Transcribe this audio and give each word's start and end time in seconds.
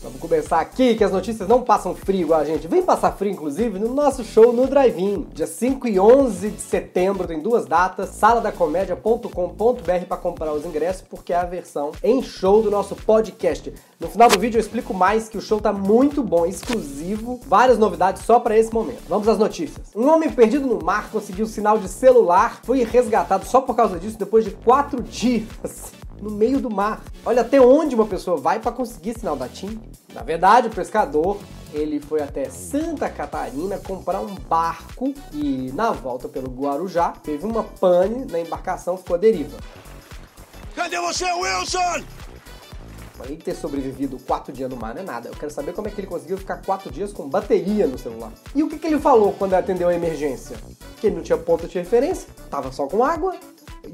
Vamos 0.00 0.20
começar 0.20 0.60
aqui, 0.60 0.94
que 0.94 1.02
as 1.02 1.10
notícias 1.10 1.48
não 1.48 1.60
passam 1.62 1.92
frio 1.92 2.20
igual 2.20 2.38
a 2.40 2.44
gente. 2.44 2.68
Vem 2.68 2.82
passar 2.82 3.10
frio, 3.10 3.32
inclusive, 3.32 3.80
no 3.80 3.92
nosso 3.92 4.22
show 4.22 4.52
no 4.52 4.64
Drive-In. 4.64 5.26
Dia 5.34 5.46
5 5.46 5.88
e 5.88 5.98
11 5.98 6.50
de 6.50 6.60
setembro, 6.60 7.26
tem 7.26 7.40
duas 7.40 7.66
datas. 7.66 8.10
saladacomédia.com.br 8.10 10.06
para 10.08 10.16
comprar 10.16 10.52
os 10.52 10.64
ingressos, 10.64 11.02
porque 11.02 11.32
é 11.32 11.36
a 11.36 11.44
versão 11.44 11.90
em 12.00 12.22
show 12.22 12.62
do 12.62 12.70
nosso 12.70 12.94
podcast. 12.94 13.74
No 13.98 14.08
final 14.08 14.28
do 14.28 14.38
vídeo 14.38 14.58
eu 14.58 14.60
explico 14.60 14.94
mais 14.94 15.28
que 15.28 15.36
o 15.36 15.40
show 15.40 15.60
tá 15.60 15.72
muito 15.72 16.22
bom, 16.22 16.46
exclusivo, 16.46 17.40
várias 17.48 17.76
novidades 17.76 18.22
só 18.22 18.38
para 18.38 18.56
esse 18.56 18.72
momento. 18.72 19.02
Vamos 19.08 19.26
às 19.26 19.36
notícias. 19.36 19.88
Um 19.96 20.08
homem 20.08 20.30
perdido 20.30 20.64
no 20.68 20.80
mar 20.80 21.10
conseguiu 21.10 21.44
sinal 21.46 21.76
de 21.76 21.88
celular, 21.88 22.60
foi 22.62 22.84
resgatado 22.84 23.44
só 23.46 23.60
por 23.60 23.74
causa 23.74 23.98
disso 23.98 24.16
depois 24.16 24.44
de 24.44 24.52
quatro 24.52 25.02
dias 25.02 25.98
no 26.20 26.30
meio 26.30 26.60
do 26.60 26.70
mar. 26.70 27.02
Olha 27.24 27.42
até 27.42 27.60
onde 27.60 27.94
uma 27.94 28.06
pessoa 28.06 28.36
vai 28.36 28.60
para 28.60 28.72
conseguir 28.72 29.18
sinal 29.18 29.36
da 29.36 29.48
TIM. 29.48 29.80
Na 30.14 30.22
verdade, 30.22 30.68
o 30.68 30.70
pescador 30.70 31.38
ele 31.72 32.00
foi 32.00 32.22
até 32.22 32.48
Santa 32.48 33.08
Catarina 33.10 33.78
comprar 33.78 34.20
um 34.20 34.34
barco 34.34 35.12
e 35.32 35.70
na 35.74 35.90
volta 35.90 36.28
pelo 36.28 36.48
Guarujá 36.48 37.12
teve 37.22 37.44
uma 37.44 37.62
pane 37.62 38.24
na 38.24 38.40
embarcação, 38.40 38.96
ficou 38.96 39.16
a 39.16 39.18
deriva. 39.18 39.58
Cadê 40.74 40.98
você, 41.00 41.30
Wilson? 41.32 42.04
Ele 43.24 43.36
ter 43.36 43.54
sobrevivido 43.54 44.16
quatro 44.18 44.52
dias 44.52 44.70
no 44.70 44.76
mar 44.76 44.94
não 44.94 45.02
é 45.02 45.04
nada. 45.04 45.28
Eu 45.28 45.34
quero 45.34 45.50
saber 45.50 45.72
como 45.72 45.88
é 45.88 45.90
que 45.90 46.00
ele 46.00 46.06
conseguiu 46.06 46.38
ficar 46.38 46.62
quatro 46.62 46.88
dias 46.90 47.12
com 47.12 47.28
bateria 47.28 47.86
no 47.86 47.98
celular. 47.98 48.32
E 48.54 48.62
o 48.62 48.68
que, 48.68 48.78
que 48.78 48.86
ele 48.86 49.00
falou 49.00 49.32
quando 49.32 49.54
atendeu 49.54 49.88
a 49.88 49.94
emergência? 49.94 50.56
Que 51.00 51.08
ele 51.08 51.16
não 51.16 51.22
tinha 51.22 51.36
ponto 51.36 51.66
de 51.66 51.76
referência, 51.76 52.28
tava 52.48 52.70
só 52.70 52.86
com 52.86 53.04
água. 53.04 53.34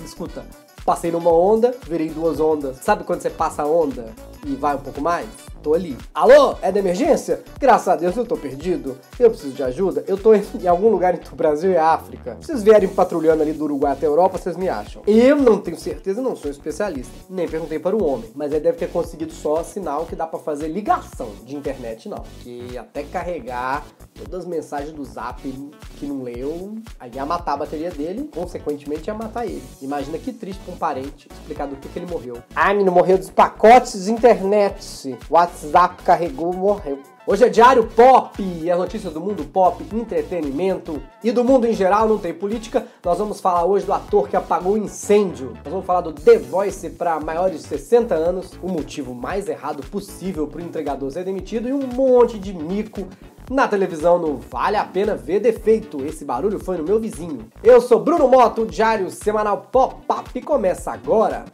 Escuta, 0.04 0.44
Passei 0.84 1.10
numa 1.10 1.32
onda, 1.32 1.74
virei 1.86 2.10
duas 2.10 2.40
ondas. 2.40 2.76
Sabe 2.82 3.04
quando 3.04 3.22
você 3.22 3.30
passa 3.30 3.62
a 3.62 3.66
onda 3.66 4.12
e 4.44 4.54
vai 4.54 4.74
um 4.76 4.80
pouco 4.80 5.00
mais? 5.00 5.28
Tô 5.64 5.72
ali. 5.72 5.96
Alô? 6.12 6.56
É 6.60 6.70
da 6.70 6.78
emergência? 6.78 7.42
Graças 7.58 7.88
a 7.88 7.96
Deus 7.96 8.14
eu 8.14 8.26
tô 8.26 8.36
perdido. 8.36 8.98
Eu 9.18 9.30
preciso 9.30 9.54
de 9.54 9.62
ajuda. 9.62 10.04
Eu 10.06 10.18
tô 10.18 10.34
em 10.34 10.68
algum 10.68 10.90
lugar 10.90 11.14
entre 11.14 11.32
o 11.32 11.34
Brasil 11.34 11.70
e 11.70 11.76
a 11.78 11.88
África. 11.88 12.36
Se 12.38 12.48
vocês 12.48 12.62
vierem 12.62 12.86
patrulhando 12.86 13.42
ali 13.42 13.54
do 13.54 13.64
Uruguai 13.64 13.92
até 13.94 14.04
a 14.04 14.10
Europa, 14.10 14.36
vocês 14.36 14.58
me 14.58 14.68
acham. 14.68 15.00
Eu 15.06 15.36
não 15.36 15.58
tenho 15.58 15.78
certeza, 15.78 16.20
não 16.20 16.36
sou 16.36 16.50
especialista. 16.50 17.10
Nem 17.30 17.48
perguntei 17.48 17.78
para 17.78 17.96
o 17.96 18.04
homem. 18.04 18.30
Mas 18.34 18.52
ele 18.52 18.60
deve 18.60 18.76
ter 18.76 18.90
conseguido 18.90 19.32
só 19.32 19.64
sinal 19.64 20.04
que 20.04 20.14
dá 20.14 20.26
para 20.26 20.38
fazer 20.38 20.68
ligação 20.68 21.30
de 21.46 21.56
internet, 21.56 22.10
não. 22.10 22.22
Que 22.42 22.76
até 22.76 23.02
carregar 23.02 23.86
todas 24.14 24.40
as 24.40 24.46
mensagens 24.46 24.92
do 24.92 25.02
zap 25.02 25.40
que 25.96 26.06
não 26.06 26.22
leu, 26.22 26.74
aí 27.00 27.10
ia 27.14 27.24
matar 27.24 27.54
a 27.54 27.56
bateria 27.56 27.90
dele, 27.90 28.28
consequentemente 28.34 29.08
ia 29.08 29.14
matar 29.14 29.46
ele. 29.46 29.62
Imagina 29.80 30.18
que 30.18 30.30
triste 30.30 30.60
pra 30.62 30.74
um 30.74 30.76
parente 30.76 31.26
explicar 31.32 31.66
do 31.66 31.76
que, 31.76 31.88
que 31.88 31.98
ele 31.98 32.06
morreu. 32.06 32.42
Ah, 32.54 32.74
menino, 32.74 32.92
morreu 32.92 33.16
dos 33.16 33.30
pacotes 33.30 34.04
de 34.04 34.12
internet. 34.12 35.18
WhatsApp 35.30 35.53
carregou, 36.04 36.52
morreu. 36.52 36.98
Hoje 37.26 37.42
é 37.42 37.48
Diário 37.48 37.86
Pop 37.86 38.42
e 38.42 38.70
as 38.70 38.78
notícias 38.78 39.10
do 39.10 39.18
mundo 39.18 39.46
pop, 39.46 39.82
entretenimento 39.96 41.02
e 41.22 41.32
do 41.32 41.42
mundo 41.42 41.66
em 41.66 41.72
geral, 41.72 42.06
não 42.06 42.18
tem 42.18 42.34
política. 42.34 42.86
Nós 43.02 43.16
vamos 43.16 43.40
falar 43.40 43.64
hoje 43.64 43.86
do 43.86 43.94
ator 43.94 44.28
que 44.28 44.36
apagou 44.36 44.74
o 44.74 44.78
incêndio. 44.78 45.54
Nós 45.64 45.72
vamos 45.72 45.86
falar 45.86 46.02
do 46.02 46.12
The 46.12 46.36
Voice 46.36 46.90
para 46.90 47.18
maiores 47.18 47.62
de 47.62 47.68
60 47.68 48.14
anos, 48.14 48.52
o 48.62 48.68
motivo 48.68 49.14
mais 49.14 49.48
errado 49.48 49.82
possível 49.90 50.46
para 50.46 50.60
o 50.60 50.64
entregador 50.64 51.10
ser 51.10 51.24
demitido 51.24 51.66
e 51.66 51.72
um 51.72 51.86
monte 51.86 52.38
de 52.38 52.52
mico 52.52 53.08
na 53.50 53.66
televisão 53.68 54.18
no 54.18 54.36
Vale 54.36 54.76
a 54.76 54.84
Pena 54.84 55.14
Ver 55.14 55.40
Defeito. 55.40 56.04
Esse 56.04 56.26
barulho 56.26 56.58
foi 56.58 56.76
no 56.76 56.84
meu 56.84 57.00
vizinho. 57.00 57.46
Eu 57.62 57.80
sou 57.80 58.00
Bruno 58.00 58.28
Moto, 58.28 58.66
Diário 58.66 59.10
Semanal 59.10 59.68
Pop-Up 59.72 60.42
começa 60.42 60.92
agora. 60.92 61.46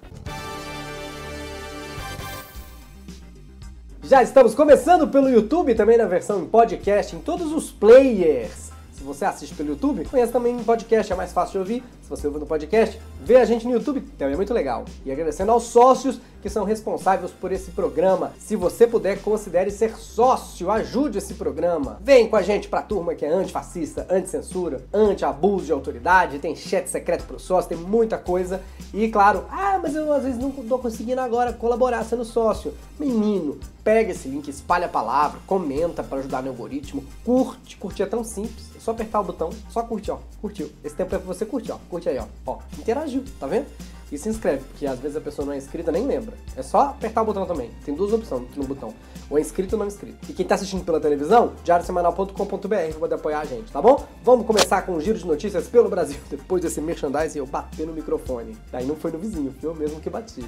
Já 4.11 4.25
estamos 4.25 4.57
começando 4.57 5.07
pelo 5.07 5.29
YouTube, 5.29 5.73
também 5.73 5.97
na 5.97 6.05
versão 6.05 6.41
em 6.41 6.45
podcast, 6.45 7.15
em 7.15 7.21
todos 7.21 7.53
os 7.53 7.71
players. 7.71 8.73
Se 8.93 9.05
você 9.05 9.25
assiste 9.25 9.55
pelo 9.55 9.69
YouTube, 9.69 10.05
conhece 10.07 10.33
também 10.33 10.57
em 10.57 10.65
podcast, 10.65 11.13
é 11.13 11.15
mais 11.15 11.33
fácil 11.33 11.53
de 11.53 11.59
ouvir. 11.59 11.85
Você 12.11 12.27
ouve 12.27 12.41
no 12.41 12.47
podcast, 12.47 13.01
vê 13.23 13.37
a 13.37 13.45
gente 13.45 13.65
no 13.65 13.73
YouTube, 13.73 14.01
também 14.19 14.35
é 14.35 14.37
muito 14.37 14.53
legal. 14.53 14.85
E 15.07 15.13
agradecendo 15.13 15.53
aos 15.53 15.63
sócios 15.63 16.21
que 16.43 16.51
são 16.51 16.65
responsáveis 16.65 17.31
por 17.31 17.53
esse 17.53 17.71
programa. 17.71 18.33
Se 18.37 18.57
você 18.57 18.85
puder, 18.85 19.23
considere 19.23 19.71
ser 19.71 19.97
sócio, 19.97 20.71
ajude 20.73 21.19
esse 21.19 21.35
programa. 21.35 21.99
Vem 22.03 22.29
com 22.29 22.35
a 22.35 22.43
gente 22.43 22.69
pra 22.69 22.83
turma 22.83 23.15
que 23.15 23.25
é 23.25 23.29
antifascista, 23.29 24.09
anti-censura, 24.11 24.83
anti-abuso 24.93 25.67
de 25.67 25.73
autoridade, 25.73 26.41
tem 26.41 26.57
chat 26.57 26.89
secreto 26.89 27.25
pro 27.25 27.39
sócio, 27.39 27.69
tem 27.69 27.79
muita 27.79 28.19
coisa. 28.19 28.61
E 28.93 29.09
claro, 29.09 29.45
ah, 29.49 29.79
mas 29.81 29.95
eu 29.95 30.13
às 30.13 30.25
vezes 30.25 30.41
não 30.41 30.51
tô 30.51 30.79
conseguindo 30.81 31.21
agora 31.21 31.53
colaborar 31.53 32.03
sendo 32.03 32.25
sócio. 32.25 32.75
Menino, 32.99 33.61
pega 33.85 34.13
esse 34.13 34.29
link, 34.29 34.49
espalha 34.49 34.87
a 34.87 34.89
palavra, 34.89 35.41
comenta 35.47 36.03
para 36.03 36.19
ajudar 36.19 36.43
no 36.43 36.51
algoritmo, 36.51 37.05
curte, 37.25 37.77
curtir 37.77 38.03
é 38.03 38.07
tão 38.07 38.25
simples, 38.25 38.71
é 38.77 38.81
só 38.81 38.91
apertar 38.91 39.21
o 39.21 39.25
botão, 39.25 39.51
só 39.69 39.83
curte, 39.83 40.11
ó, 40.11 40.19
curtiu. 40.41 40.71
Esse 40.85 40.95
tempo 40.95 41.15
é 41.15 41.19
pra 41.19 41.27
você 41.27 41.47
curtir, 41.47 41.73
ó, 41.73 41.79
curte 42.01 42.09
aí, 42.09 42.19
ó, 42.19 42.25
ó, 42.47 42.59
interagiu, 42.79 43.23
tá 43.39 43.47
vendo? 43.47 43.67
e 44.11 44.19
se 44.19 44.29
inscreve, 44.29 44.65
porque 44.65 44.89
às 44.89 44.99
vezes 44.99 45.17
a 45.17 45.21
pessoa 45.21 45.47
não 45.47 45.53
é 45.53 45.57
inscrita 45.57 45.93
nem 45.93 46.05
lembra. 46.05 46.35
É 46.57 46.63
só 46.65 46.81
apertar 46.81 47.23
o 47.23 47.25
botão 47.25 47.47
também. 47.47 47.71
Tem 47.85 47.95
duas 47.95 48.13
opções 48.13 48.43
no 48.57 48.65
botão. 48.65 48.93
Ou 49.31 49.39
é 49.39 49.41
inscrito 49.41 49.77
ou 49.77 49.79
não 49.79 49.87
inscrito. 49.87 50.19
E 50.29 50.33
quem 50.33 50.45
tá 50.45 50.57
assistindo 50.57 50.85
pela 50.85 50.99
televisão, 50.99 51.53
diariosemanal.com.br 51.63 52.99
pra 52.99 53.15
apoiar 53.15 53.39
a 53.39 53.45
gente, 53.45 53.71
tá 53.71 53.81
bom? 53.81 54.05
Vamos 54.25 54.45
começar 54.49 54.83
com 54.83 54.95
um 54.95 55.01
giro 55.01 55.17
de 55.17 55.25
notícias 55.25 55.69
pelo 55.69 55.89
Brasil. 55.89 56.19
Depois 56.29 56.61
desse 56.61 56.81
merchandising, 56.81 57.39
eu 57.39 57.47
bater 57.47 57.87
no 57.87 57.93
microfone. 57.93 58.57
Daí 58.73 58.85
não 58.85 58.97
foi 58.97 59.13
no 59.13 59.19
vizinho, 59.21 59.55
foi 59.61 59.71
eu 59.71 59.77
mesmo 59.77 60.01
que 60.01 60.11
bati. 60.11 60.45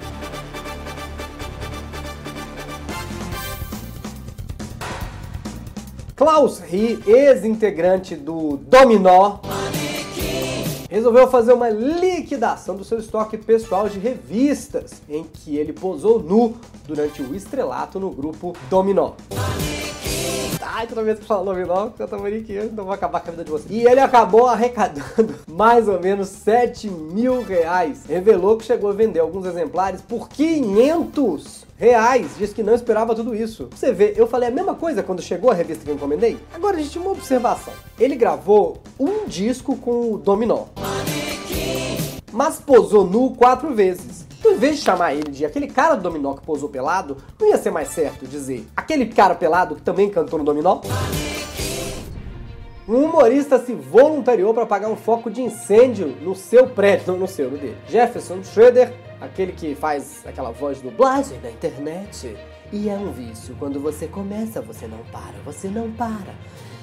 Klaus 6.16 6.58
Ri, 6.58 7.00
ex-integrante 7.06 8.16
do 8.16 8.56
Dominó 8.56 9.38
resolveu 10.92 11.26
fazer 11.26 11.54
uma 11.54 11.70
liquidação 11.70 12.76
do 12.76 12.84
seu 12.84 12.98
estoque 12.98 13.38
pessoal 13.38 13.88
de 13.88 13.98
revistas, 13.98 15.00
em 15.08 15.24
que 15.24 15.56
ele 15.56 15.72
posou 15.72 16.22
nu 16.22 16.54
durante 16.86 17.22
o 17.22 17.34
estrelato 17.34 17.98
no 17.98 18.10
grupo 18.10 18.54
Dominó. 18.68 19.12
Ai, 20.60 20.86
toda 20.86 21.02
vez 21.02 21.18
que 21.18 21.24
fala 21.24 21.46
Dominó, 21.46 21.88
eu 21.98 22.06
tô 22.06 22.18
mariquinho, 22.18 22.64
então 22.64 22.84
vou 22.84 22.92
acabar 22.92 23.20
com 23.20 23.28
a 23.28 23.30
vida 23.30 23.44
de 23.44 23.50
você. 23.50 23.66
E 23.70 23.86
ele 23.86 24.00
acabou 24.00 24.46
arrecadando 24.46 25.34
mais 25.50 25.88
ou 25.88 25.98
menos 25.98 26.28
7 26.28 26.88
mil 26.88 27.42
reais. 27.42 28.04
Revelou 28.06 28.58
que 28.58 28.64
chegou 28.64 28.90
a 28.90 28.92
vender 28.92 29.20
alguns 29.20 29.46
exemplares 29.46 30.02
por 30.02 30.28
500 30.28 31.66
reais. 31.82 32.36
Diz 32.38 32.52
que 32.52 32.62
não 32.62 32.74
esperava 32.74 33.12
tudo 33.12 33.34
isso. 33.34 33.68
Você 33.74 33.92
vê, 33.92 34.14
eu 34.16 34.28
falei 34.28 34.48
a 34.48 34.52
mesma 34.52 34.74
coisa 34.74 35.02
quando 35.02 35.20
chegou 35.20 35.50
a 35.50 35.54
revista 35.54 35.84
que 35.84 35.90
eu 35.90 35.96
encomendei. 35.96 36.38
Agora, 36.54 36.80
gente, 36.80 36.96
uma 36.96 37.10
observação. 37.10 37.74
Ele 37.98 38.14
gravou 38.14 38.78
um 38.98 39.26
disco 39.26 39.76
com 39.76 40.12
o 40.12 40.18
Dominó. 40.18 40.66
Mas 42.30 42.60
posou 42.60 43.04
nu 43.04 43.34
quatro 43.34 43.74
vezes. 43.74 44.24
Então, 44.38 44.52
em 44.52 44.58
vez 44.58 44.76
de 44.76 44.82
chamar 44.82 45.14
ele 45.14 45.30
de 45.30 45.44
aquele 45.44 45.66
cara 45.66 45.96
do 45.96 46.02
Dominó 46.02 46.34
que 46.34 46.46
posou 46.46 46.68
pelado, 46.68 47.16
não 47.38 47.48
ia 47.48 47.58
ser 47.58 47.72
mais 47.72 47.88
certo 47.88 48.26
dizer 48.26 48.64
aquele 48.76 49.06
cara 49.06 49.34
pelado 49.34 49.74
que 49.74 49.82
também 49.82 50.08
cantou 50.08 50.38
no 50.38 50.44
Dominó? 50.44 50.80
Um 52.88 53.04
humorista 53.04 53.58
se 53.64 53.72
voluntariou 53.72 54.52
para 54.52 54.64
apagar 54.64 54.90
um 54.90 54.96
foco 54.96 55.30
de 55.30 55.40
incêndio 55.40 56.08
no 56.20 56.34
seu 56.34 56.66
prédio, 56.66 57.12
não 57.12 57.18
no 57.20 57.28
seu, 57.28 57.48
no 57.48 57.56
dele. 57.56 57.76
Jefferson 57.88 58.42
Schroeder 58.42 58.92
aquele 59.22 59.52
que 59.52 59.74
faz 59.74 60.26
aquela 60.26 60.50
voz 60.50 60.80
dublagem 60.80 61.38
na 61.40 61.50
internet. 61.50 62.36
E 62.72 62.88
é 62.88 62.94
um 62.94 63.12
vício. 63.12 63.54
Quando 63.58 63.78
você 63.78 64.06
começa, 64.06 64.60
você 64.62 64.86
não 64.86 64.98
para, 65.12 65.34
você 65.44 65.68
não 65.68 65.90
para. 65.92 66.34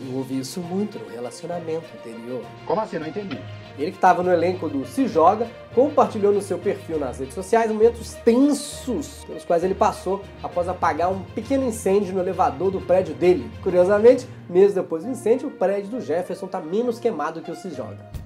Eu 0.01 0.15
ouvi 0.15 0.39
isso 0.39 0.61
muito 0.61 0.99
no 0.99 1.09
relacionamento 1.09 1.85
anterior. 1.97 2.43
Como 2.65 2.79
assim? 2.79 2.99
Não 2.99 3.07
entendi. 3.07 3.39
Ele 3.77 3.91
que 3.91 3.97
estava 3.97 4.21
no 4.21 4.31
elenco 4.31 4.69
do 4.69 4.85
Se 4.85 5.07
Joga, 5.07 5.47
compartilhou 5.73 6.31
no 6.31 6.41
seu 6.41 6.59
perfil 6.59 6.99
nas 6.99 7.19
redes 7.19 7.33
sociais 7.33 7.71
momentos 7.71 8.13
tensos 8.23 9.23
pelos 9.25 9.43
quais 9.43 9.63
ele 9.63 9.73
passou 9.73 10.21
após 10.43 10.69
apagar 10.69 11.11
um 11.11 11.21
pequeno 11.23 11.65
incêndio 11.65 12.13
no 12.13 12.19
elevador 12.19 12.71
do 12.71 12.81
prédio 12.81 13.15
dele. 13.15 13.49
Curiosamente, 13.63 14.27
meses 14.49 14.75
depois 14.75 15.03
do 15.03 15.09
incêndio, 15.09 15.47
o 15.47 15.51
prédio 15.51 15.89
do 15.89 16.01
Jefferson 16.01 16.45
está 16.45 16.61
menos 16.61 16.99
queimado 16.99 17.41
que 17.41 17.51
o 17.51 17.55
Se 17.55 17.71
Joga. 17.71 18.18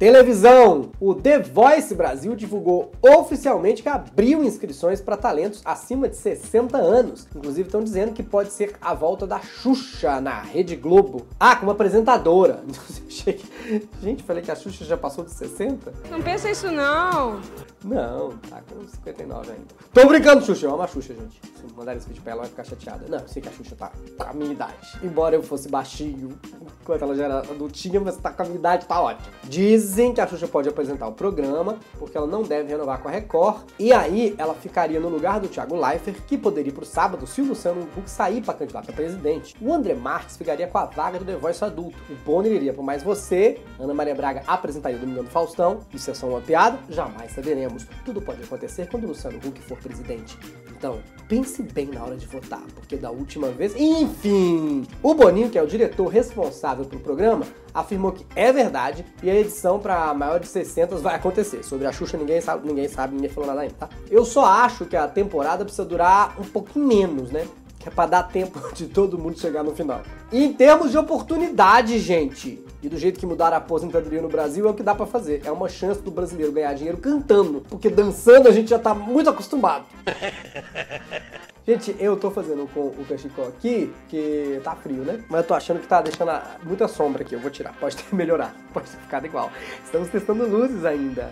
Televisão! 0.00 0.92
O 0.98 1.14
The 1.14 1.40
Voice 1.40 1.94
Brasil 1.94 2.34
divulgou 2.34 2.90
oficialmente 3.02 3.82
que 3.82 3.88
abriu 3.90 4.42
inscrições 4.42 4.98
para 4.98 5.14
talentos 5.14 5.60
acima 5.62 6.08
de 6.08 6.16
60 6.16 6.78
anos. 6.78 7.28
Inclusive 7.36 7.68
estão 7.68 7.84
dizendo 7.84 8.14
que 8.14 8.22
pode 8.22 8.50
ser 8.50 8.74
a 8.80 8.94
volta 8.94 9.26
da 9.26 9.38
Xuxa 9.40 10.18
na 10.18 10.40
Rede 10.40 10.74
Globo. 10.74 11.26
Ah, 11.38 11.54
como 11.54 11.70
apresentadora. 11.70 12.64
Gente, 14.00 14.22
falei 14.22 14.42
que 14.42 14.50
a 14.50 14.56
Xuxa 14.56 14.86
já 14.86 14.96
passou 14.96 15.22
de 15.22 15.32
60? 15.32 15.92
Não 16.10 16.22
pensa 16.22 16.50
isso 16.50 16.72
não. 16.72 17.38
Não, 17.84 18.30
tá 18.48 18.60
com 18.68 18.86
59 18.86 19.52
ainda. 19.52 19.64
Tô 19.92 20.06
brincando, 20.06 20.44
Xuxa. 20.44 20.66
Eu 20.66 20.74
amo 20.74 20.82
a 20.82 20.86
Xuxa, 20.86 21.14
gente. 21.14 21.40
Se 21.56 21.74
mandar 21.74 21.96
esse 21.96 22.06
vídeo 22.06 22.22
pra 22.22 22.32
ela, 22.32 22.42
ela 22.42 22.48
vai 22.48 22.50
ficar 22.50 22.64
chateada. 22.64 23.06
Não, 23.08 23.18
eu 23.18 23.28
sei 23.28 23.40
que 23.40 23.48
a 23.48 23.52
Xuxa 23.52 23.74
tá 23.76 23.90
com 24.18 24.22
a 24.30 24.32
minha 24.34 24.52
idade. 24.52 24.98
Embora 25.02 25.34
eu 25.34 25.42
fosse 25.42 25.68
baixinho, 25.68 26.38
enquanto 26.82 27.02
ela 27.02 27.14
já 27.14 27.24
era 27.24 27.38
adultinha, 27.38 28.00
mas 28.00 28.16
tá 28.16 28.30
com 28.30 28.42
a 28.42 28.44
minha 28.44 28.58
idade, 28.58 28.86
tá 28.86 29.00
ótimo. 29.00 29.26
Dizem 29.44 30.12
que 30.12 30.20
a 30.20 30.26
Xuxa 30.26 30.46
pode 30.46 30.68
apresentar 30.68 31.08
o 31.08 31.12
programa, 31.12 31.78
porque 31.98 32.16
ela 32.16 32.26
não 32.26 32.42
deve 32.42 32.68
renovar 32.68 33.00
com 33.00 33.08
a 33.08 33.10
Record. 33.10 33.62
E 33.78 33.92
aí, 33.92 34.34
ela 34.36 34.54
ficaria 34.54 35.00
no 35.00 35.08
lugar 35.08 35.40
do 35.40 35.48
Thiago 35.48 35.74
Leifert, 35.74 36.20
que 36.26 36.36
poderia 36.36 36.70
ir 36.70 36.74
pro 36.74 36.84
sábado 36.84 37.26
se 37.26 37.40
o 37.40 37.46
Luciano 37.46 37.88
Huck 37.96 38.10
sair 38.10 38.42
pra 38.42 38.54
candidato 38.54 38.90
a 38.90 38.92
presidente. 38.92 39.56
O 39.60 39.72
André 39.72 39.94
Marques 39.94 40.36
ficaria 40.36 40.66
com 40.66 40.78
a 40.78 40.84
vaga 40.84 41.18
do 41.18 41.24
The 41.24 41.36
Voice 41.36 41.64
adulto. 41.64 41.96
O 42.10 42.14
Bonner 42.24 42.52
iria 42.52 42.74
pro 42.74 42.82
Mais 42.82 43.02
Você. 43.02 43.60
Ana 43.78 43.94
Maria 43.94 44.14
Braga 44.14 44.42
apresentaria 44.46 44.98
o 44.98 45.00
Domingão 45.00 45.24
do 45.24 45.30
Faustão. 45.30 45.80
Isso 45.92 46.10
é 46.10 46.14
só 46.14 46.26
uma 46.26 46.40
piada? 46.40 46.78
Jamais 46.88 47.32
saberemos. 47.32 47.69
Tudo 48.04 48.20
pode 48.20 48.42
acontecer 48.42 48.88
quando 48.88 49.04
o 49.04 49.08
Luciano 49.08 49.38
Huck 49.38 49.60
for 49.62 49.78
presidente. 49.78 50.38
Então, 50.80 51.00
pense 51.28 51.62
bem 51.62 51.86
na 51.86 52.02
hora 52.02 52.16
de 52.16 52.26
votar, 52.26 52.62
porque 52.74 52.96
da 52.96 53.10
última 53.10 53.48
vez. 53.48 53.74
Enfim! 53.76 54.86
O 55.02 55.12
Boninho, 55.14 55.50
que 55.50 55.58
é 55.58 55.62
o 55.62 55.66
diretor 55.66 56.06
responsável 56.06 56.86
pelo 56.86 57.02
programa, 57.02 57.44
afirmou 57.74 58.12
que 58.12 58.24
é 58.34 58.52
verdade 58.52 59.04
e 59.22 59.30
a 59.30 59.34
edição 59.34 59.78
para 59.78 60.12
maior 60.14 60.40
de 60.40 60.46
600 60.46 61.02
vai 61.02 61.14
acontecer. 61.14 61.62
Sobre 61.62 61.86
a 61.86 61.92
Xuxa 61.92 62.16
ninguém 62.16 62.40
sabe, 62.40 62.66
ninguém 62.66 62.88
sabe, 62.88 63.14
ninguém 63.14 63.30
falou 63.30 63.48
nada 63.48 63.60
ainda, 63.60 63.74
tá? 63.74 63.88
Eu 64.10 64.24
só 64.24 64.44
acho 64.44 64.86
que 64.86 64.96
a 64.96 65.06
temporada 65.06 65.64
precisa 65.64 65.84
durar 65.84 66.34
um 66.40 66.44
pouquinho 66.44 66.86
menos, 66.86 67.30
né? 67.30 67.46
Que 67.78 67.88
é 67.88 67.90
pra 67.90 68.06
dar 68.06 68.22
tempo 68.24 68.58
de 68.72 68.86
todo 68.86 69.18
mundo 69.18 69.38
chegar 69.38 69.62
no 69.62 69.74
final. 69.74 70.02
E 70.32 70.42
em 70.42 70.52
termos 70.52 70.90
de 70.90 70.98
oportunidade, 70.98 71.98
gente, 71.98 72.64
e 72.82 72.88
do 72.88 72.96
jeito 72.96 73.18
que 73.18 73.26
mudaram 73.26 73.56
a 73.56 73.58
aposentadoria 73.58 74.22
no 74.22 74.28
Brasil, 74.28 74.66
é 74.66 74.70
o 74.70 74.74
que 74.74 74.82
dá 74.82 74.94
pra 74.94 75.06
fazer. 75.06 75.42
É 75.44 75.50
uma 75.50 75.68
chance 75.68 76.00
do 76.00 76.10
brasileiro 76.10 76.52
ganhar 76.52 76.72
dinheiro 76.74 76.98
cantando, 76.98 77.62
porque 77.68 77.88
dançando 77.88 78.48
a 78.48 78.52
gente 78.52 78.70
já 78.70 78.78
tá 78.78 78.94
muito 78.94 79.28
acostumado. 79.30 79.84
Gente, 81.66 81.94
eu 82.00 82.16
tô 82.16 82.30
fazendo 82.30 82.68
com 82.72 82.80
o 82.80 83.04
cachecol 83.08 83.46
aqui, 83.46 83.92
que 84.08 84.60
tá 84.64 84.74
frio, 84.74 85.04
né? 85.04 85.22
Mas 85.28 85.42
eu 85.42 85.46
tô 85.46 85.54
achando 85.54 85.78
que 85.78 85.86
tá 85.86 86.00
deixando 86.02 86.32
muita 86.64 86.88
sombra 86.88 87.22
aqui. 87.22 87.34
Eu 87.34 87.38
vou 87.38 87.50
tirar. 87.50 87.72
Pode 87.78 87.96
ter 87.96 88.04
melhorado. 88.16 88.54
Pode 88.72 88.90
ter 88.90 88.96
ficado 88.96 89.26
igual. 89.26 89.52
Estamos 89.84 90.08
testando 90.08 90.48
luzes 90.48 90.84
ainda. 90.84 91.30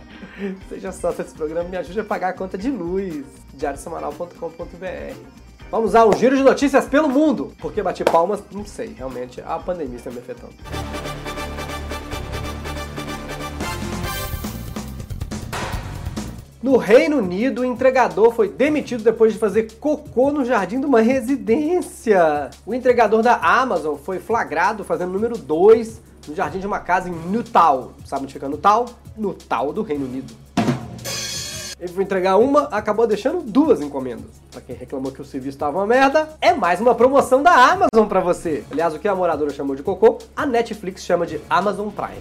Seja 0.68 0.92
só 0.92 1.12
se 1.12 1.22
esse 1.22 1.34
programa 1.34 1.68
me 1.68 1.76
ajude 1.76 1.98
a 1.98 2.04
pagar 2.04 2.28
a 2.28 2.32
conta 2.34 2.56
de 2.56 2.70
luz. 2.70 3.24
diariosemanal.com.br 3.54 5.16
Vamos 5.70 5.94
a 5.94 6.06
um 6.06 6.12
giro 6.12 6.36
de 6.36 6.42
notícias 6.42 6.86
pelo 6.86 7.08
mundo. 7.08 7.52
Por 7.58 7.72
que 7.72 7.82
bati 7.82 8.04
palmas? 8.04 8.42
Não 8.52 8.64
sei. 8.64 8.94
Realmente, 8.96 9.40
a 9.40 9.58
pandemia 9.58 9.96
está 9.96 10.10
me 10.10 10.18
afetando. 10.18 10.54
No 16.60 16.76
Reino 16.76 17.18
Unido, 17.18 17.62
o 17.62 17.64
entregador 17.64 18.32
foi 18.32 18.48
demitido 18.48 19.04
depois 19.04 19.32
de 19.32 19.38
fazer 19.38 19.74
cocô 19.78 20.32
no 20.32 20.44
jardim 20.44 20.80
de 20.80 20.86
uma 20.86 21.00
residência. 21.00 22.50
O 22.66 22.74
entregador 22.74 23.22
da 23.22 23.36
Amazon 23.36 23.94
foi 23.94 24.18
flagrado 24.18 24.82
fazendo 24.82 25.12
número 25.12 25.38
2 25.38 26.00
no 26.26 26.34
jardim 26.34 26.58
de 26.58 26.66
uma 26.66 26.80
casa 26.80 27.08
em 27.08 27.12
Newtown. 27.12 27.90
Sabe 28.04 28.24
onde 28.24 28.32
fica 28.32 28.48
Newtown? 28.48 28.86
Newtown 29.16 29.72
do 29.72 29.82
Reino 29.82 30.06
Unido. 30.06 30.34
Ele 31.78 31.92
foi 31.92 32.02
entregar 32.02 32.36
uma, 32.38 32.62
acabou 32.72 33.06
deixando 33.06 33.40
duas 33.40 33.80
encomendas. 33.80 34.26
Pra 34.50 34.60
quem 34.60 34.74
reclamou 34.74 35.12
que 35.12 35.22
o 35.22 35.24
serviço 35.24 35.54
estava 35.56 35.78
uma 35.78 35.86
merda, 35.86 36.28
é 36.40 36.52
mais 36.52 36.80
uma 36.80 36.92
promoção 36.92 37.40
da 37.40 37.52
Amazon 37.52 38.08
pra 38.08 38.18
você. 38.18 38.64
Aliás, 38.68 38.92
o 38.92 38.98
que 38.98 39.06
a 39.06 39.14
moradora 39.14 39.52
chamou 39.52 39.76
de 39.76 39.84
cocô, 39.84 40.18
a 40.34 40.44
Netflix 40.44 41.04
chama 41.04 41.24
de 41.24 41.40
Amazon 41.48 41.88
Prime. 41.88 42.18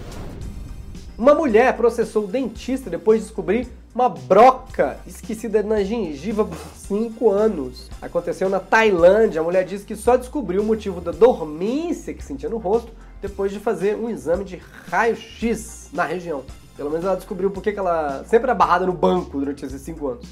Uma 1.18 1.34
mulher 1.34 1.76
processou 1.76 2.22
o 2.22 2.28
dentista 2.28 2.88
depois 2.88 3.18
de 3.18 3.26
descobrir 3.26 3.66
uma 3.94 4.08
broca 4.08 4.98
esquecida 5.06 5.62
na 5.62 5.82
gengiva 5.82 6.44
por 6.44 6.56
5 6.56 7.30
anos. 7.30 7.90
Aconteceu 8.00 8.48
na 8.48 8.60
Tailândia. 8.60 9.40
A 9.40 9.44
mulher 9.44 9.64
disse 9.64 9.84
que 9.84 9.96
só 9.96 10.16
descobriu 10.16 10.62
o 10.62 10.64
motivo 10.64 11.00
da 11.00 11.10
dormência 11.10 12.14
que 12.14 12.24
sentia 12.24 12.48
no 12.48 12.58
rosto 12.58 12.92
depois 13.20 13.52
de 13.52 13.58
fazer 13.58 13.96
um 13.96 14.08
exame 14.08 14.44
de 14.44 14.60
raio-x 14.90 15.88
na 15.92 16.04
região. 16.04 16.44
Pelo 16.76 16.90
menos 16.90 17.04
ela 17.04 17.16
descobriu 17.16 17.50
por 17.50 17.62
que 17.62 17.70
ela 17.70 18.22
sempre 18.24 18.44
era 18.44 18.54
barrada 18.54 18.86
no 18.86 18.92
banco 18.92 19.38
durante 19.38 19.64
esses 19.64 19.82
5 19.82 20.08
anos. 20.08 20.26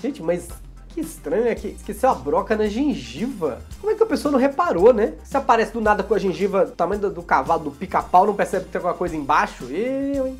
Gente, 0.00 0.22
mas 0.22 0.48
que 0.92 1.00
estranho 1.00 1.48
é 1.48 1.54
que 1.54 1.68
esqueceu 1.68 2.10
a 2.10 2.14
broca 2.14 2.54
na 2.54 2.66
gengiva. 2.66 3.60
Como 3.80 3.92
é 3.92 3.96
que 3.96 4.02
a 4.02 4.06
pessoa 4.06 4.30
não 4.30 4.38
reparou, 4.38 4.92
né? 4.92 5.14
Se 5.24 5.36
aparece 5.36 5.72
do 5.72 5.80
nada 5.80 6.02
com 6.02 6.14
a 6.14 6.18
gengiva 6.18 6.66
do 6.66 6.72
tamanho 6.72 7.10
do, 7.10 7.22
cavalo, 7.22 7.64
do 7.64 7.70
pica-pau, 7.70 8.26
não 8.26 8.34
percebe 8.34 8.66
que 8.66 8.70
tem 8.70 8.78
alguma 8.78 8.94
coisa 8.94 9.16
embaixo? 9.16 9.64
Eu, 9.64 10.26
hein? 10.26 10.38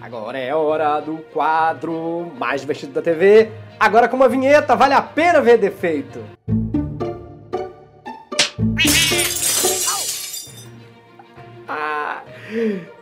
Agora 0.00 0.38
é 0.38 0.54
hora 0.54 1.00
do 1.00 1.18
quadro 1.32 2.32
mais 2.38 2.62
divertido 2.62 2.92
da 2.94 3.02
TV. 3.02 3.50
Agora 3.78 4.08
com 4.08 4.16
uma 4.16 4.28
vinheta, 4.28 4.74
vale 4.74 4.94
a 4.94 5.02
pena 5.02 5.40
ver 5.42 5.58
defeito. 5.58 6.18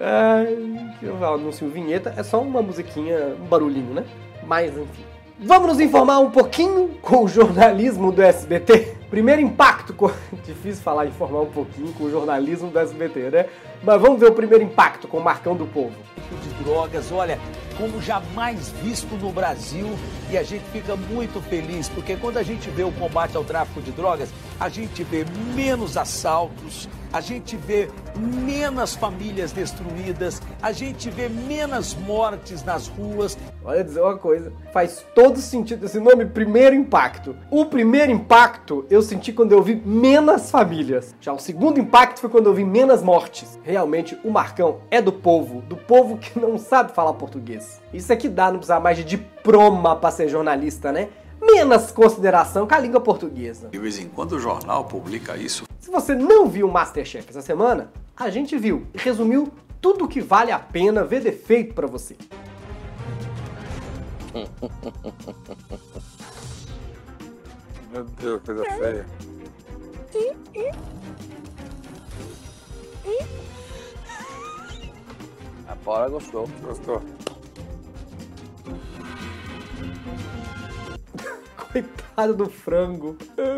Ai, 0.01 0.95
que 0.99 1.07
eu 1.07 1.25
anuncio 1.25 1.69
vinheta, 1.69 2.15
é 2.17 2.23
só 2.23 2.41
uma 2.41 2.63
musiquinha, 2.63 3.37
um 3.41 3.47
barulhinho, 3.47 3.95
né? 3.95 4.05
Mas 4.47 4.77
enfim. 4.77 5.05
Vamos 5.39 5.69
nos 5.69 5.81
informar 5.81 6.19
um 6.19 6.31
pouquinho 6.31 6.97
com 7.03 7.25
o 7.25 7.29
jornalismo 7.29 8.11
do 8.11 8.23
SBT? 8.23 8.97
Primeiro 9.11 9.43
impacto, 9.43 9.93
com... 9.93 10.11
difícil 10.47 10.83
falar 10.83 11.07
informar 11.07 11.43
um 11.43 11.51
pouquinho 11.51 11.93
com 11.93 12.05
o 12.05 12.11
jornalismo 12.11 12.71
do 12.71 12.79
SBT, 12.79 13.31
né? 13.31 13.47
Mas 13.83 14.01
vamos 14.01 14.21
ver 14.21 14.31
o 14.31 14.33
primeiro 14.33 14.65
impacto 14.65 15.07
com 15.07 15.19
o 15.19 15.25
Marcão 15.25 15.55
do 15.55 15.67
Povo. 15.67 15.95
de 16.43 16.65
drogas, 16.65 17.13
olha, 17.13 17.39
como 17.77 18.01
jamais 18.01 18.71
visto 18.83 19.15
no 19.17 19.31
Brasil 19.31 19.87
e 20.31 20.37
a 20.37 20.43
gente 20.43 20.65
fica 20.73 20.97
muito 20.97 21.41
feliz 21.43 21.89
porque 21.89 22.17
quando 22.17 22.39
a 22.39 22.43
gente 22.43 22.69
vê 22.71 22.83
o 22.83 22.91
combate 22.93 23.37
ao 23.37 23.45
tráfico 23.45 23.81
de 23.81 23.93
drogas, 23.93 24.31
a 24.59 24.69
gente 24.69 25.05
vê 25.05 25.25
menos 25.55 25.97
assaltos, 25.97 26.89
a 27.13 27.21
gente 27.21 27.57
vê 27.57 27.89
menos 28.19 28.95
famílias 28.95 29.53
destruídas, 29.53 30.43
a 30.61 30.73
gente 30.73 31.11
vê 31.11 31.29
menos 31.29 31.95
mortes 31.95 32.65
nas 32.65 32.89
ruas. 32.89 33.39
Olha 33.65 33.85
dizer 33.85 34.01
uma 34.01 34.17
coisa, 34.17 34.53
faz 34.73 35.05
todo 35.15 35.39
sentido 35.39 35.87
esse 35.87 36.01
nome, 36.01 36.27
primeiro 36.27 36.75
impacto. 36.75 37.37
O 37.51 37.67
primeiro 37.67 38.13
impacto 38.13 38.85
eu 38.91 39.03
senti 39.03 39.33
quando 39.33 39.53
eu 39.53 39.63
vi 39.63 39.77
menos 39.77 40.51
famílias. 40.51 41.15
Já 41.21 41.33
o 41.33 41.39
segundo 41.39 41.79
impacto 41.79 42.21
foi 42.21 42.31
quando 42.31 42.47
eu 42.47 42.55
vi 42.55 42.65
menos 42.65 43.03
mortes. 43.03 43.59
Realmente 43.67 44.17
o 44.23 44.31
Marcão 44.31 44.79
é 44.93 45.03
do 45.03 45.13
povo, 45.13 45.61
do 45.63 45.77
povo 45.77 46.17
que 46.19 46.39
não 46.39 46.57
sabe 46.57 46.93
falar 46.93 47.13
português. 47.15 47.83
Isso 47.93 48.13
é 48.13 48.17
que 48.17 48.29
dá 48.29 48.45
não 48.45 48.59
precisar 48.59 48.79
mais 48.79 48.97
de 48.97 49.03
diploma 49.03 49.97
pra 49.97 50.13
ser 50.13 50.29
jornalista, 50.29 50.93
né? 50.93 51.09
Menos 51.43 51.91
consideração 51.91 52.65
com 52.65 52.75
a 52.77 52.79
língua 52.79 53.01
portuguesa. 53.01 53.67
De 53.69 53.79
vez 53.81 53.99
em 53.99 54.09
quando 54.09 54.37
o 54.37 54.39
jornal 54.39 54.85
publica 54.85 55.37
isso. 55.37 55.65
Se 55.81 55.91
você 55.91 56.15
não 56.15 56.47
viu 56.47 56.69
o 56.69 56.73
Masterchef 56.73 57.29
essa 57.29 57.43
semana, 57.43 57.91
a 58.17 58.31
gente 58.31 58.57
viu 58.57 58.87
e 58.95 58.99
resumiu 58.99 59.53
tudo 59.81 60.07
que 60.07 60.21
vale 60.21 60.53
a 60.53 60.61
pena 60.61 61.03
ver 61.03 61.23
defeito 61.23 61.75
pra 61.75 61.89
você. 61.89 62.17
Meu 67.93 68.05
Deus, 68.05 68.43
coisa 68.45 68.65
feia. 68.65 69.07
A 75.87 75.89
Paula 75.89 76.09
gostou. 76.09 76.49
Gostou? 76.65 77.01
Coitado 81.73 82.35
do 82.35 82.51
frango. 82.51 83.17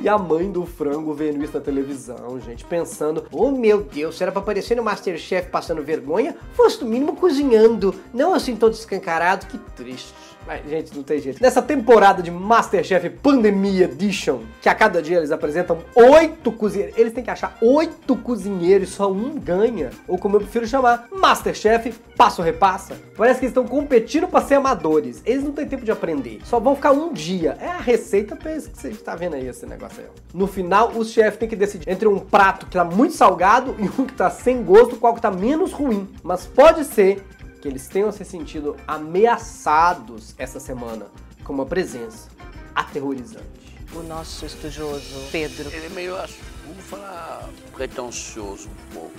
E 0.00 0.08
a 0.08 0.18
mãe 0.18 0.50
do 0.50 0.64
frango 0.66 1.14
vendo 1.14 1.42
isso 1.42 1.54
na 1.54 1.60
televisão, 1.60 2.38
gente, 2.40 2.64
pensando: 2.64 3.26
Oh 3.32 3.50
meu 3.50 3.82
Deus, 3.82 4.16
se 4.16 4.22
era 4.22 4.30
pra 4.30 4.40
aparecer 4.40 4.76
no 4.76 4.82
Masterchef 4.82 5.48
passando 5.48 5.82
vergonha, 5.82 6.36
fosse 6.52 6.82
no 6.82 6.90
mínimo 6.90 7.16
cozinhando, 7.16 7.94
não 8.12 8.34
assim 8.34 8.56
todo 8.56 8.72
escancarado, 8.74 9.46
que 9.46 9.58
triste. 9.58 10.14
Mas, 10.48 10.66
gente, 10.66 10.96
não 10.96 11.02
tem 11.02 11.20
jeito. 11.20 11.42
Nessa 11.42 11.60
temporada 11.60 12.22
de 12.22 12.30
Masterchef 12.30 13.10
Pandemia 13.10 13.84
Edition, 13.84 14.40
que 14.62 14.68
a 14.70 14.74
cada 14.74 15.02
dia 15.02 15.18
eles 15.18 15.30
apresentam 15.30 15.80
oito 15.94 16.50
cozinheiros, 16.50 16.96
eles 16.96 17.12
têm 17.12 17.22
que 17.22 17.30
achar 17.30 17.58
oito 17.60 18.16
cozinheiros 18.16 18.88
só 18.88 19.12
um 19.12 19.38
ganha. 19.38 19.90
Ou 20.08 20.16
como 20.16 20.36
eu 20.36 20.40
prefiro 20.40 20.66
chamar, 20.66 21.06
Masterchef 21.12 21.92
Passo 22.16 22.40
Repassa. 22.40 22.96
Parece 23.14 23.40
que 23.40 23.44
eles 23.44 23.50
estão 23.50 23.66
competindo 23.66 24.26
pra 24.26 24.40
ser 24.40 24.54
amadores. 24.54 25.20
Eles 25.26 25.44
não 25.44 25.52
têm 25.52 25.68
tempo 25.68 25.84
de 25.84 25.90
aprender. 25.90 26.40
Só 26.44 26.58
vão 26.58 26.74
ficar 26.74 26.92
um 26.92 27.12
dia. 27.12 27.58
É 27.60 27.68
a 27.68 27.78
receita 27.78 28.34
pra 28.34 28.56
isso 28.56 28.70
que 28.70 28.78
você 28.78 28.88
tá 28.92 29.14
vendo 29.14 29.34
aí, 29.34 29.46
esse 29.46 29.66
negócio 29.66 30.02
aí. 30.02 30.08
No 30.32 30.46
final, 30.46 30.92
os 30.92 31.10
chefes 31.10 31.38
têm 31.38 31.46
que 31.46 31.56
decidir 31.56 31.86
entre 31.86 32.08
um 32.08 32.18
prato 32.18 32.64
que 32.64 32.72
tá 32.72 32.86
muito 32.86 33.12
salgado 33.12 33.76
e 33.78 33.82
um 34.00 34.06
que 34.06 34.14
tá 34.14 34.30
sem 34.30 34.62
gosto, 34.62 34.96
qual 34.96 35.12
que 35.14 35.20
tá 35.20 35.30
menos 35.30 35.72
ruim. 35.72 36.08
Mas 36.22 36.46
pode 36.46 36.86
ser 36.86 37.22
que 37.60 37.68
eles 37.68 37.88
tenham 37.88 38.10
se 38.12 38.24
sentido 38.24 38.76
ameaçados 38.86 40.34
essa 40.38 40.60
semana 40.60 41.06
com 41.44 41.52
uma 41.52 41.66
presença 41.66 42.28
aterrorizante. 42.74 43.76
o 43.94 44.02
nosso 44.02 44.44
estudioso 44.44 45.28
Pedro. 45.32 45.70
Ele 45.72 45.86
é 45.86 45.88
meio 45.88 46.14
vamos 46.14 46.84
falar 46.84 47.48
pretensioso 47.74 48.68
um 48.68 48.94
pouco. 48.94 49.12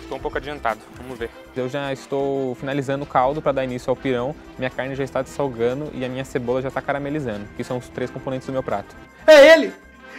Estou 0.00 0.18
um 0.18 0.20
pouco 0.20 0.38
adiantado, 0.38 0.78
vamos 0.96 1.18
ver. 1.18 1.30
Eu 1.56 1.68
já 1.68 1.92
estou 1.92 2.54
finalizando 2.54 3.02
o 3.02 3.06
caldo 3.06 3.42
para 3.42 3.50
dar 3.50 3.64
início 3.64 3.90
ao 3.90 3.96
pirão, 3.96 4.36
minha 4.56 4.70
carne 4.70 4.94
já 4.94 5.02
está 5.02 5.24
salgando 5.24 5.90
e 5.92 6.04
a 6.04 6.08
minha 6.08 6.24
cebola 6.24 6.62
já 6.62 6.68
está 6.68 6.80
caramelizando, 6.80 7.44
que 7.56 7.64
são 7.64 7.78
os 7.78 7.88
três 7.88 8.08
componentes 8.08 8.46
do 8.46 8.52
meu 8.52 8.62
prato. 8.62 8.94
É 9.26 9.52
ele! 9.52 9.72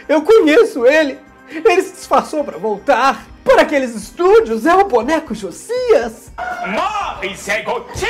Eu 0.06 0.20
conheço 0.20 0.86
ele! 0.86 1.18
Ele 1.48 1.82
se 1.82 1.94
disfarçou 1.94 2.44
para 2.44 2.58
voltar 2.58 3.26
para 3.58 3.66
aqueles 3.66 3.92
estúdios, 3.92 4.66
é 4.66 4.72
o 4.72 4.84
boneco 4.84 5.34
Josias! 5.34 6.30
Morre, 6.68 7.34
Zé 7.34 7.62
Gotinha! 7.62 8.08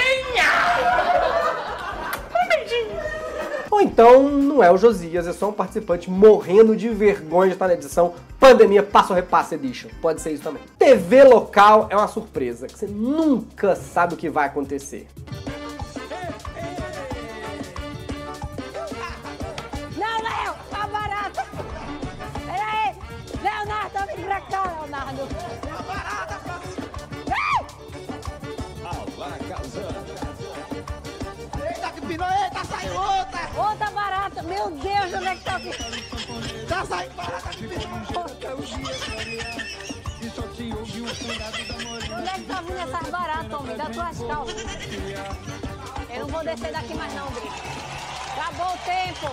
Ou 3.71 3.81
então 3.81 4.29
não 4.29 4.63
é 4.63 4.71
o 4.71 4.77
Josias, 4.77 5.27
é 5.27 5.33
só 5.33 5.49
um 5.49 5.53
participante 5.53 6.11
morrendo 6.11 6.77
de 6.77 6.91
vergonha 6.91 7.49
de 7.49 7.55
estar 7.55 7.67
na 7.67 7.73
edição 7.73 8.13
Pandemia 8.39 8.83
Passo 8.83 9.15
Repasse 9.15 9.55
Edition. 9.55 9.89
Pode 10.03 10.21
ser 10.21 10.33
isso 10.33 10.43
também. 10.43 10.63
TV 10.79 11.25
local 11.25 11.87
é 11.89 11.97
uma 11.97 12.09
surpresa, 12.09 12.67
que 12.67 12.79
você 12.79 12.87
nunca 12.87 13.75
sabe 13.75 14.13
o 14.15 14.17
que 14.19 14.29
vai 14.29 14.47
acontecer. 14.47 15.07
Pra 24.89 25.01
cá, 25.01 25.13
Leonardo! 25.13 25.29
Tá 25.63 25.83
barata, 25.83 26.41
Eita, 31.69 31.91
que 31.91 32.01
pinou, 32.01 32.27
eita, 32.29 32.65
saiu 32.65 32.95
outra! 32.95 33.51
Outra 33.57 33.91
barata! 33.91 34.43
Meu 34.43 34.71
Deus, 34.71 35.15
onde 35.15 35.27
é 35.27 35.37
que 35.37 35.45
tá 35.45 35.57
aqui? 35.57 35.71
Tá 36.69 36.85
saindo 36.85 37.15
barata 37.15 37.49
que 37.51 37.69
pinou! 37.69 37.99
Onde 42.19 42.29
é 42.29 42.33
que 42.33 42.43
tá 42.43 42.61
vindo 42.63 42.79
essas 42.79 43.11
baratas, 43.11 43.53
homem? 43.53 43.77
Das 43.77 43.89
tuas 43.89 44.19
calças. 44.19 44.67
Eu 46.11 46.21
não 46.21 46.29
vou 46.29 46.45
descer 46.45 46.73
daqui 46.73 46.95
mais 46.95 47.15
não, 47.15 47.27
Brito. 47.31 47.53
Acabou 48.37 48.75
o 48.75 48.79
tempo! 48.79 49.31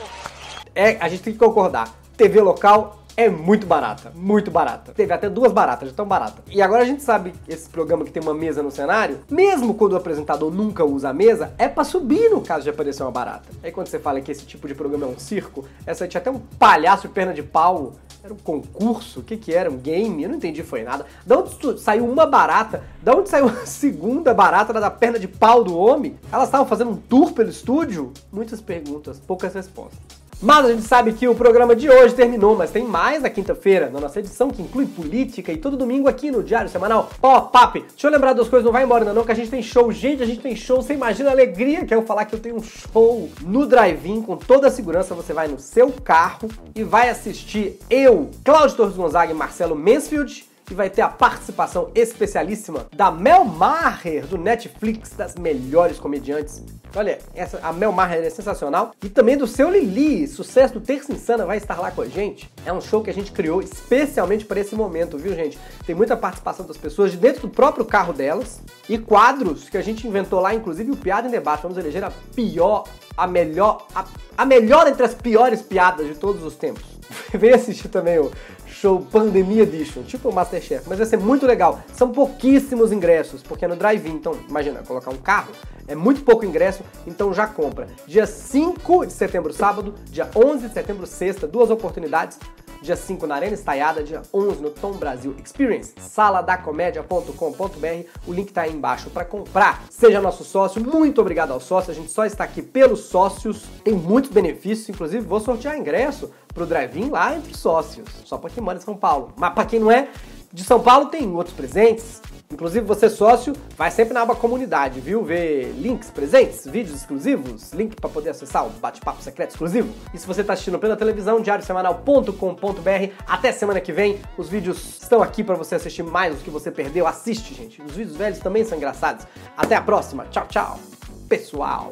É, 0.76 0.98
a 1.00 1.08
gente 1.08 1.24
tem 1.24 1.34
que 1.34 1.40
concordar. 1.40 1.90
TV 2.18 2.42
local 2.42 3.05
é 3.18 3.30
muito 3.30 3.66
barata, 3.66 4.12
muito 4.14 4.52
barata. 4.52 4.92
Teve 4.94 5.14
até 5.14 5.30
duas 5.30 5.52
baratas, 5.52 5.92
tão 5.94 6.06
barata. 6.06 6.44
E 6.52 6.62
agora 6.62 6.84
a 6.84 6.86
gente 6.86 7.02
sabe 7.02 7.34
que 7.46 7.54
esse 7.54 7.70
programa 7.70 8.04
que 8.04 8.12
tem 8.12 8.22
uma 8.22 8.34
mesa 8.34 8.62
no 8.62 8.70
cenário, 8.70 9.20
mesmo 9.30 9.74
quando 9.74 9.94
o 9.94 9.96
apresentador 9.96 10.54
nunca 10.54 10.84
usa 10.84 11.10
a 11.10 11.14
mesa, 11.14 11.54
é 11.58 11.68
pra 11.68 11.84
subir 11.84 12.30
no 12.30 12.42
caso 12.42 12.64
de 12.64 12.70
aparecer 12.70 13.04
uma 13.04 13.12
barata. 13.12 13.48
Aí 13.64 13.72
quando 13.72 13.88
você 13.88 14.00
fala 14.00 14.20
que 14.20 14.32
esse 14.32 14.46
tipo 14.46 14.68
de 14.68 14.76
programa 14.76 15.06
é 15.06 15.10
um 15.10 15.18
circo, 15.18 15.64
essa 15.86 16.08
tinha 16.08 16.20
até 16.20 16.30
um 16.30 16.40
palhaço 16.40 17.08
perna 17.08 17.34
de 17.34 17.44
pau. 17.44 17.94
Era 18.22 18.34
um 18.34 18.38
concurso? 18.38 19.20
O 19.20 19.24
que 19.24 19.38
que 19.38 19.54
era? 19.54 19.70
Um 19.70 19.78
game? 19.78 20.24
Eu 20.24 20.30
não 20.30 20.38
entendi, 20.38 20.64
foi 20.64 20.82
nada. 20.84 21.06
Da 21.26 21.38
onde 21.38 21.80
saiu 21.80 22.10
uma 22.10 22.26
barata? 22.26 22.84
Da 23.02 23.16
onde 23.16 23.30
saiu 23.30 23.46
a 23.48 23.68
segunda 23.68 24.34
barata 24.34 24.74
da 24.74 24.90
perna 24.90 25.20
de 25.20 25.28
pau 25.28 25.64
do 25.64 25.78
homem? 25.78 26.18
Elas 26.32 26.48
estavam 26.48 26.66
fazendo 26.66 26.90
um 26.90 26.96
tour 26.96 27.34
pelo 27.34 27.50
estúdio? 27.50 28.12
Muitas 28.32 28.60
perguntas, 28.60 29.20
poucas 29.20 29.54
respostas. 29.54 30.25
Mas 30.46 30.64
a 30.64 30.70
gente 30.70 30.84
sabe 30.84 31.12
que 31.12 31.28
o 31.28 31.34
programa 31.34 31.76
de 31.76 31.90
hoje 31.90 32.14
terminou, 32.14 32.56
mas 32.56 32.70
tem 32.70 32.84
mais 32.84 33.24
na 33.24 33.32
quinta-feira, 33.32 33.90
na 33.90 34.00
nossa 34.00 34.20
edição 34.20 34.52
que 34.52 34.62
inclui 34.62 34.86
política 34.86 35.52
e 35.52 35.58
todo 35.58 35.76
domingo 35.76 36.08
aqui 36.08 36.30
no 36.30 36.44
Diário 36.44 36.70
Semanal 36.70 37.10
Pop-Up. 37.20 37.80
Deixa 37.80 38.06
eu 38.06 38.12
lembrar 38.12 38.34
duas 38.34 38.48
coisas, 38.48 38.64
não 38.64 38.72
vai 38.72 38.84
embora 38.84 39.02
ainda 39.02 39.12
não, 39.12 39.26
que 39.26 39.32
a 39.32 39.36
gente 39.36 39.50
tem 39.50 39.64
show. 39.64 39.92
Gente, 39.92 40.22
a 40.22 40.26
gente 40.28 40.42
tem 40.42 40.56
show, 40.56 40.84
você 40.84 40.94
imagina 40.94 41.30
a 41.30 41.32
alegria 41.32 41.84
que 41.84 41.96
é 41.96 41.98
eu 41.98 42.04
falar 42.04 42.26
que 42.26 42.36
eu 42.36 42.40
tenho 42.40 42.58
um 42.58 42.62
show 42.62 43.28
no 43.42 43.66
drive-in 43.66 44.22
com 44.22 44.38
toda 44.38 44.68
a 44.68 44.72
segurança. 44.72 45.16
Você 45.16 45.34
vai 45.34 45.48
no 45.48 45.58
seu 45.58 45.92
carro 45.92 46.48
e 46.76 46.84
vai 46.84 47.10
assistir 47.10 47.80
eu, 47.90 48.30
Cláudio 48.44 48.78
Torres 48.78 48.96
Gonzaga 48.96 49.32
e 49.32 49.36
Marcelo 49.36 49.76
Mansfield 49.76 50.46
e 50.70 50.74
vai 50.74 50.90
ter 50.90 51.02
a 51.02 51.10
participação 51.10 51.92
especialíssima 51.94 52.88
da 52.96 53.12
Mel 53.12 53.46
Maher, 53.46 54.26
do 54.26 54.38
Netflix, 54.38 55.12
das 55.12 55.36
melhores 55.36 56.00
comediantes. 56.00 56.64
Olha, 56.96 57.20
essa, 57.36 57.60
a 57.62 57.74
Mel 57.74 57.92
Maher 57.92 58.24
é 58.24 58.30
sensacional. 58.30 58.92
E 59.04 59.10
também 59.10 59.38
do 59.38 59.46
seu 59.46 59.70
Lili, 59.70 60.28
sucesso 60.28 60.76
do 60.76 60.82
Terça 60.82 61.12
Insana, 61.12 61.46
vai 61.46 61.58
estar 61.58 61.80
lá 61.80 61.92
com 61.92 62.02
a 62.02 62.08
gente. 62.08 62.50
É 62.66 62.72
um 62.72 62.82
show 62.82 63.04
que 63.04 63.10
a 63.10 63.14
gente 63.14 63.32
criou 63.32 63.62
especialmente 63.62 64.46
para 64.46 64.60
esse 64.60 64.76
momento, 64.76 65.18
viu, 65.18 65.36
gente? 65.36 65.60
Tem 65.86 65.94
muita 65.94 66.16
participação 66.16 66.66
das 66.66 66.78
pessoas 66.78 67.12
de 67.12 67.18
dentro 67.18 67.42
do 67.42 67.50
próprio 67.50 67.86
carro 67.86 68.14
delas 68.14 68.62
e 68.88 68.98
quadros 68.98 69.70
que 69.70 69.78
a 69.78 69.82
gente 69.82 70.08
inventou 70.08 70.40
lá, 70.40 70.54
inclusive 70.54 70.92
o 70.92 70.96
Piada 70.96 71.28
em 71.28 71.32
Debate. 71.32 71.64
Vamos 71.64 71.78
eleger 71.78 72.04
a 72.04 72.12
pior, 72.34 72.86
a 73.18 73.28
melhor, 73.28 73.86
a, 73.94 74.06
a 74.38 74.46
melhor 74.46 74.88
entre 74.88 75.04
as 75.04 75.14
piores 75.14 75.62
piadas 75.62 76.08
de 76.08 76.16
todos 76.16 76.44
os 76.44 76.56
tempos. 76.56 76.84
Vem 77.34 77.54
assistir 77.54 77.90
também 77.90 78.20
o 78.20 78.32
show 78.80 79.00
Pandemia 79.00 79.64
Edition, 79.64 80.04
tipo 80.04 80.30
o 80.30 80.34
Masterchef, 80.34 80.88
mas 80.88 80.98
vai 80.98 81.08
ser 81.08 81.18
muito 81.18 81.46
legal. 81.46 81.82
São 81.94 82.12
pouquíssimos 82.12 82.92
ingressos, 82.92 83.42
porque 83.42 83.64
é 83.64 83.68
no 83.68 83.76
drive-in, 83.76 84.12
então 84.12 84.38
imagina, 84.50 84.84
colocar 84.84 85.12
um 85.12 85.18
carro, 85.18 85.52
é 85.88 85.96
muito 85.96 86.24
pouco 86.24 86.46
ingresso, 86.46 86.84
então 87.08 87.34
já 87.34 87.48
compra. 87.48 87.88
Dia 88.06 88.28
5 88.28 89.06
de 89.06 89.14
setembro, 89.14 89.54
sábado, 89.54 89.96
dia 90.06 90.30
11 90.36 90.68
de 90.68 90.74
setembro, 90.74 91.08
sexta, 91.08 91.48
duas 91.48 91.70
oportunidades. 91.70 92.38
Dia 92.82 92.96
5 92.96 93.26
na 93.26 93.36
Arena 93.36 93.54
Estaiada, 93.54 94.04
dia 94.04 94.22
11 94.34 94.62
no 94.62 94.70
Tom 94.70 94.94
Brasil 94.94 95.36
Experience, 95.44 95.94
saladacomédia.com.br. 95.98 98.10
O 98.28 98.34
link 98.34 98.52
tá 98.52 98.64
aí 98.64 98.74
embaixo 98.74 99.10
para 99.10 99.26
comprar. 99.26 99.86
Seja 99.90 100.22
nosso 100.22 100.44
sócio, 100.44 100.84
muito 100.84 101.22
obrigado 101.22 101.52
ao 101.52 101.60
sócio. 101.60 101.92
A 101.92 101.96
gente 101.96 102.12
só 102.12 102.26
está 102.26 102.44
aqui 102.44 102.62
pelos 102.62 103.06
sócios, 103.06 103.64
tem 103.84 103.94
muitos 103.94 104.32
benefícios, 104.32 104.90
inclusive 104.90 105.26
vou 105.26 105.40
sortear 105.40 105.78
ingresso 105.78 106.32
pro 106.54 106.66
drive-in 106.66 107.10
lá 107.10 107.36
entre 107.36 107.52
os 107.52 107.60
sócios, 107.60 108.08
só 108.24 108.38
para 108.38 108.50
quem 108.50 108.64
mora 108.64 108.78
em 108.78 108.82
São 108.82 108.96
Paulo. 108.96 109.34
Mas 109.36 109.54
para 109.54 109.66
quem 109.66 109.80
não 109.80 109.92
é 109.92 110.08
de 110.54 110.64
São 110.64 110.80
Paulo, 110.80 111.08
tem 111.08 111.30
outros 111.34 111.56
presentes. 111.56 112.22
Inclusive, 112.56 112.86
você 112.86 113.10
sócio, 113.10 113.54
vai 113.78 113.92
sempre 113.92 114.14
na 114.14 114.22
aba 114.22 114.34
comunidade, 114.34 115.02
viu? 115.02 115.22
Ver 115.22 115.74
links, 115.78 116.10
presentes, 116.10 116.66
vídeos 116.66 116.96
exclusivos, 116.96 117.74
link 117.74 117.98
para 117.98 118.10
poder 118.10 118.30
acessar 118.30 118.66
o 118.66 118.70
bate-papo 118.70 119.22
secreto 119.22 119.50
exclusivo. 119.50 119.94
E 120.14 120.18
se 120.18 120.26
você 120.26 120.40
está 120.40 120.54
assistindo 120.54 120.80
pela 120.80 120.96
televisão, 120.96 121.42
diariosemanal.com.br. 121.42 123.14
Até 123.28 123.52
semana 123.52 123.82
que 123.82 123.92
vem, 123.92 124.22
os 124.38 124.48
vídeos 124.48 125.02
estão 125.02 125.22
aqui 125.22 125.44
para 125.44 125.56
você 125.56 125.76
assistir 125.76 126.04
mais 126.04 126.34
os 126.34 126.42
que 126.42 126.50
você 126.50 126.72
perdeu. 126.72 127.06
Assiste, 127.06 127.54
gente. 127.54 127.82
Os 127.82 127.92
vídeos 127.92 128.16
velhos 128.16 128.40
também 128.40 128.64
são 128.64 128.78
engraçados. 128.78 129.28
Até 129.58 129.76
a 129.76 129.82
próxima. 129.82 130.26
Tchau, 130.32 130.48
tchau. 130.48 130.80
Pessoal. 131.28 131.92